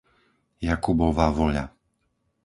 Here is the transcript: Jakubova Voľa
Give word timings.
Jakubova 0.65 1.25
Voľa 1.37 1.65